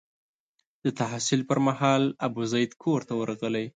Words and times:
د 0.83 0.85
تحصیل 0.99 1.41
پر 1.49 1.57
مهال 1.67 2.03
ابوزید 2.27 2.71
کور 2.83 2.99
ته 3.07 3.13
ورغلی. 3.19 3.65